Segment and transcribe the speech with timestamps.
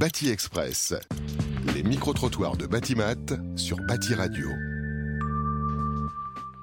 [0.00, 0.94] Bâti Express.
[1.74, 3.16] Les micro-trottoirs de Batimat
[3.54, 4.48] sur Bâti Radio.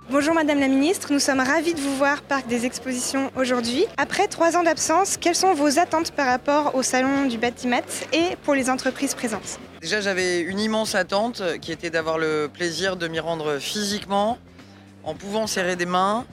[0.09, 3.85] Bonjour Madame la Ministre, nous sommes ravis de vous voir Parc des Expositions aujourd'hui.
[3.97, 8.35] Après trois ans d'absence, quelles sont vos attentes par rapport au Salon du Batimat et
[8.41, 9.59] pour les entreprises présentes?
[9.81, 14.39] Déjà j'avais une immense attente qui était d'avoir le plaisir de m'y rendre physiquement,
[15.03, 16.25] en pouvant serrer des mains,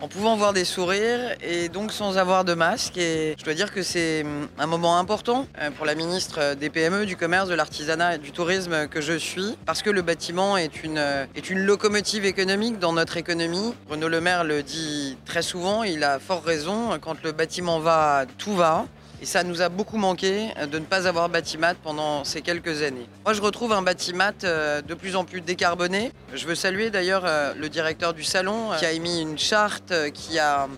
[0.00, 2.96] en pouvant voir des sourires et donc sans avoir de masque.
[2.96, 6.70] Et je dois dire que c'est hum, un moment important euh, pour la ministre des
[6.70, 10.56] PME, du commerce, de l'artisanat et du tourisme que je suis, parce que le bâtiment
[10.56, 13.74] est une, euh, est une locomotive économique dans notre économie.
[13.88, 18.24] Renaud Le Maire le dit très souvent, il a fort raison, quand le bâtiment va,
[18.38, 18.86] tout va.
[19.22, 22.82] Et ça nous a beaucoup manqué euh, de ne pas avoir Batimat pendant ces quelques
[22.82, 23.06] années.
[23.24, 26.10] Moi, je retrouve un Batimat euh, de plus en plus décarboné.
[26.32, 30.38] Je veux saluer d'ailleurs euh, le directeur du salon qui a émis une charte qui
[30.38, 30.68] a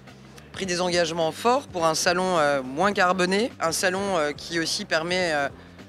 [0.53, 5.33] pris des engagements forts pour un salon moins carboné, un salon qui aussi permet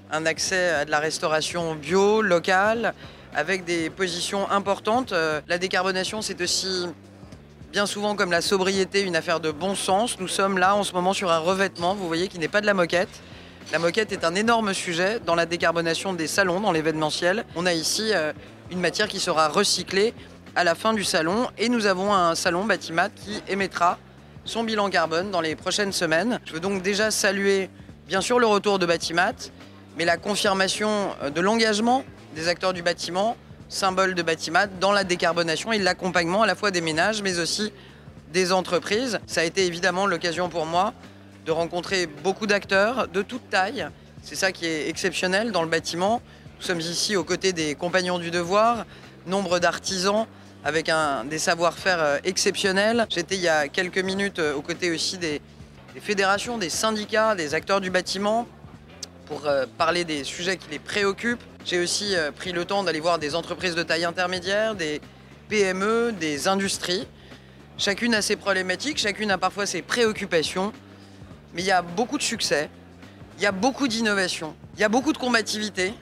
[0.09, 2.93] un accès à de la restauration bio, locale,
[3.35, 5.13] avec des positions importantes.
[5.49, 6.88] La décarbonation, c'est aussi
[7.74, 10.20] bien souvent comme la sobriété une affaire de bon sens.
[10.20, 12.68] Nous sommes là en ce moment sur un revêtement, vous voyez, qui n'est pas de
[12.68, 13.10] la moquette.
[13.71, 17.46] La moquette est un énorme sujet dans la décarbonation des salons, dans l'événementiel.
[17.55, 18.32] On a ici euh,
[18.70, 20.13] une matière qui sera recyclée
[20.55, 23.98] à la fin du salon et nous avons un salon Batimat qui émettra
[24.46, 26.40] son bilan carbone dans les prochaines semaines.
[26.46, 27.71] Je veux donc déjà saluer
[28.07, 29.49] bien sûr le retour de Batimat,
[29.98, 33.35] mais la confirmation euh, de l'engagement des acteurs du bâtiment
[33.74, 37.74] symbole de Batimat dans la décarbonation et l'accompagnement à la fois des ménages mais aussi
[38.32, 39.20] des entreprises.
[39.27, 40.93] Ça a été évidemment l'occasion pour moi
[41.46, 43.88] de rencontrer beaucoup d'acteurs de toute taille.
[44.21, 46.21] C'est ça qui est exceptionnel dans le bâtiment.
[46.60, 48.85] Nous sommes ici aux côtés des compagnons du devoir,
[49.26, 50.27] nombre d'artisans
[50.63, 50.90] avec
[51.29, 53.05] des savoir-faire euh, exceptionnels.
[53.10, 55.41] J'étais il y a quelques minutes euh, aux côtés aussi des,
[55.94, 58.48] des fédérations, des syndicats, des acteurs du bâtiment
[59.26, 61.44] pour euh, parler des sujets qui les préoccupent.
[61.66, 65.00] J'ai aussi euh, pris le temps d'aller voir des entreprises de taille intermédiaire, des
[65.47, 67.08] PME, des industries.
[67.78, 70.73] Chacune a ses problématiques, chacune a parfois ses préoccupations,
[71.53, 72.69] mais il y a beaucoup de succès,
[73.38, 75.94] il y a beaucoup d'innovation, il y a beaucoup de combativité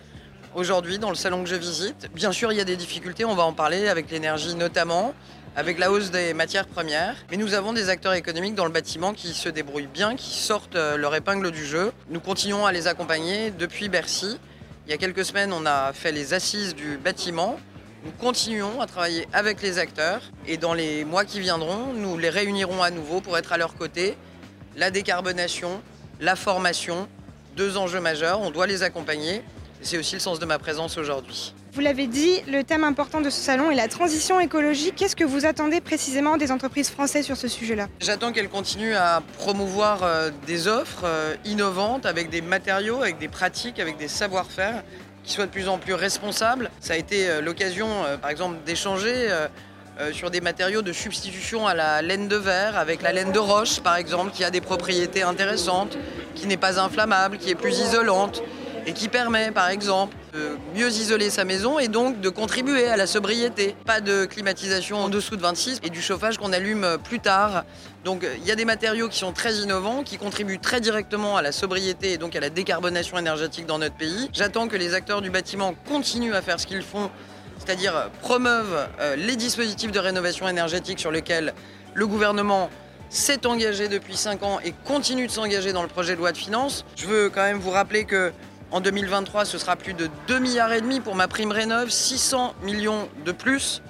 [0.56, 2.10] aujourd'hui dans le salon que je visite.
[2.14, 5.14] Bien sûr, il y a des difficultés, on va en parler avec l'énergie notamment,
[5.56, 7.16] avec la hausse des matières premières.
[7.30, 10.76] Mais nous avons des acteurs économiques dans le bâtiment qui se débrouillent bien, qui sortent
[10.76, 11.92] euh, leur épingle du jeu.
[12.10, 14.40] Nous continuons à les accompagner depuis Bercy.
[14.92, 17.58] Il y a quelques semaines, on a fait les assises du bâtiment.
[18.04, 22.30] Nous continuons à travailler avec les acteurs et dans les mois qui viendront, nous les
[22.30, 24.18] réunirons à nouveau pour être à leur côté.
[24.76, 25.82] La décarbonation,
[26.20, 27.08] la formation,
[27.56, 29.44] deux enjeux majeurs, on doit les accompagner.
[29.82, 31.54] C'est aussi le sens de ma présence aujourd'hui.
[31.74, 34.96] Vous l'avez dit, le thème important de ce salon est la transition écologique.
[34.98, 37.88] Qu'est-ce que vous attendez précisément des entreprises françaises sur ce sujet-là?
[38.02, 43.30] J'attends qu'elles continuent à promouvoir euh, des offres euh, innovantes avec des matériaux, avec des
[43.30, 44.84] pratiques, avec des savoir-faire
[45.24, 46.70] qui soient de plus en plus responsables.
[46.82, 47.88] Ça a été euh, l'occasion,
[48.22, 49.30] par exemple, d'échanger
[50.14, 53.80] sur des matériaux de substitution à la laine de verre, avec la laine de roche,
[53.82, 55.98] par exemple, qui a des propriétés intéressantes,
[56.34, 58.42] qui n'est pas inflammable, qui est plus isolante
[58.86, 62.98] et qui permet, par exemple, de mieux isoler sa maison et donc de contribuer à
[62.98, 63.76] la sobriété.
[63.86, 67.66] Pas de climatisation en dessous de 26 et du chauffage qu'on allume plus tard.
[68.04, 71.42] Donc il y a des matériaux qui sont très innovants, qui contribuent très directement à
[71.42, 74.30] la sobriété et donc à la décarbonation énergétique dans notre pays.
[74.34, 77.12] J'attends que les acteurs du bâtiment continuent à faire ce qu'ils font,
[77.60, 81.54] c'est-à-dire promeuvent euh, les dispositifs de rénovation énergétique sur lesquels
[81.94, 82.70] le gouvernement
[83.10, 86.38] s'est engagé depuis 5 ans et continue de s'engager dans le projet de loi de
[86.38, 86.86] finances.
[86.96, 88.32] Je veux quand même vous rappeler que
[88.72, 92.56] en 2023, ce sera plus de 2 milliards et demi pour ma prime rénov, 600
[92.64, 93.82] millions de plus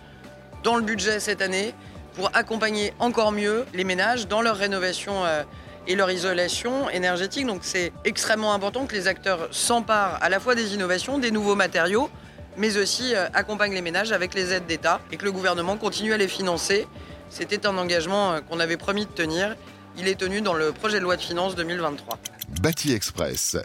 [0.64, 1.74] dans le budget cette année
[2.16, 5.44] pour accompagner encore mieux les ménages dans leur rénovation euh,
[5.88, 7.46] et leur isolation énergétique.
[7.46, 11.56] Donc c'est extrêmement important que les acteurs s'emparent à la fois des innovations, des nouveaux
[11.56, 12.10] matériaux,
[12.58, 16.14] mais aussi euh, accompagnent les ménages avec les aides d'État et que le gouvernement continue
[16.14, 16.88] à les financer.
[17.30, 19.56] C'était un engagement euh, qu'on avait promis de tenir.
[19.98, 22.18] Il est tenu dans le projet de loi de finances 2023.
[22.62, 23.58] Bâti Express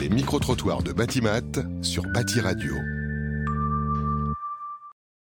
[0.00, 1.40] les micro-trottoirs de Batimat
[1.82, 2.74] sur Bâti Radio.